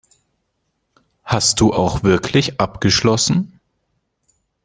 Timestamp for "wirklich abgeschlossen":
2.01-3.59